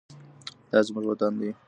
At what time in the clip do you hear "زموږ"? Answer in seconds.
0.87-1.05